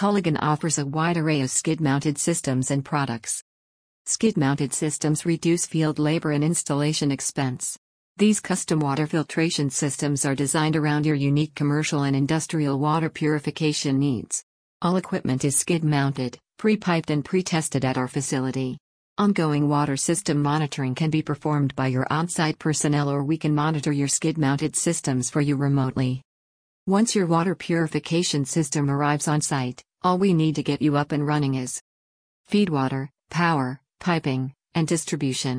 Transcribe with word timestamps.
Culligan 0.00 0.38
offers 0.40 0.78
a 0.78 0.86
wide 0.86 1.18
array 1.18 1.42
of 1.42 1.50
skid 1.50 1.78
mounted 1.78 2.16
systems 2.16 2.70
and 2.70 2.82
products. 2.82 3.44
Skid 4.06 4.34
mounted 4.34 4.72
systems 4.72 5.26
reduce 5.26 5.66
field 5.66 5.98
labor 5.98 6.30
and 6.30 6.42
installation 6.42 7.12
expense. 7.12 7.78
These 8.16 8.40
custom 8.40 8.80
water 8.80 9.06
filtration 9.06 9.68
systems 9.68 10.24
are 10.24 10.34
designed 10.34 10.74
around 10.74 11.04
your 11.04 11.16
unique 11.16 11.54
commercial 11.54 12.04
and 12.04 12.16
industrial 12.16 12.78
water 12.78 13.10
purification 13.10 13.98
needs. 13.98 14.42
All 14.80 14.96
equipment 14.96 15.44
is 15.44 15.54
skid 15.54 15.84
mounted, 15.84 16.38
pre 16.56 16.78
piped, 16.78 17.10
and 17.10 17.22
pre 17.22 17.42
tested 17.42 17.84
at 17.84 17.98
our 17.98 18.08
facility. 18.08 18.78
Ongoing 19.18 19.68
water 19.68 19.98
system 19.98 20.40
monitoring 20.40 20.94
can 20.94 21.10
be 21.10 21.20
performed 21.20 21.76
by 21.76 21.88
your 21.88 22.06
on 22.08 22.26
site 22.26 22.58
personnel, 22.58 23.10
or 23.10 23.22
we 23.22 23.36
can 23.36 23.54
monitor 23.54 23.92
your 23.92 24.08
skid 24.08 24.38
mounted 24.38 24.76
systems 24.76 25.28
for 25.28 25.42
you 25.42 25.56
remotely. 25.56 26.22
Once 26.86 27.14
your 27.14 27.26
water 27.26 27.54
purification 27.54 28.46
system 28.46 28.90
arrives 28.90 29.28
on 29.28 29.42
site, 29.42 29.84
all 30.02 30.16
we 30.16 30.32
need 30.32 30.54
to 30.56 30.62
get 30.62 30.80
you 30.80 30.96
up 30.96 31.12
and 31.12 31.26
running 31.26 31.54
is 31.54 31.82
feed 32.46 32.70
water, 32.70 33.10
power, 33.28 33.80
piping, 33.98 34.54
and 34.74 34.88
distribution. 34.88 35.58